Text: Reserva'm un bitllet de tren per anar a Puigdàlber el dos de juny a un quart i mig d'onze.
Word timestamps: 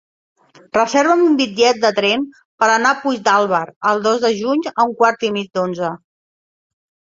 Reserva'm 0.77 1.19
un 1.25 1.35
bitllet 1.41 1.79
de 1.83 1.91
tren 1.99 2.23
per 2.63 2.71
anar 2.77 2.95
a 2.95 2.99
Puigdàlber 3.03 3.61
el 3.93 4.03
dos 4.09 4.25
de 4.27 4.33
juny 4.41 4.67
a 4.75 4.89
un 4.89 4.99
quart 5.05 5.29
i 5.31 5.33
mig 5.39 5.55
d'onze. 5.61 5.95